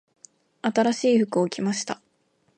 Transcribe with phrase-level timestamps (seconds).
[0.63, 2.01] 新しい服を着ました。